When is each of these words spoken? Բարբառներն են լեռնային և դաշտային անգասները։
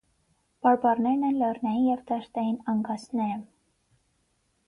Բարբառներն 0.67 1.25
են 1.27 1.35
լեռնային 1.41 1.85
և 1.89 2.01
դաշտային 2.11 2.57
անգասները։ 2.73 3.39